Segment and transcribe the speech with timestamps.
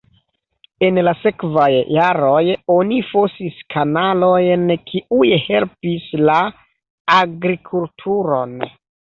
[0.85, 2.39] En la sekvaj jaroj
[2.77, 6.39] oni fosis kanalojn, kiuj helpis la
[7.21, 8.59] agrikulturon.